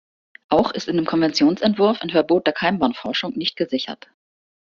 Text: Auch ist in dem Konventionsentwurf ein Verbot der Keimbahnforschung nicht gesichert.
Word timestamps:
Auch 0.49 0.71
ist 0.71 0.87
in 0.87 0.95
dem 0.95 1.05
Konventionsentwurf 1.05 2.01
ein 2.01 2.09
Verbot 2.09 2.47
der 2.47 2.53
Keimbahnforschung 2.55 3.33
nicht 3.37 3.55
gesichert. 3.55 4.07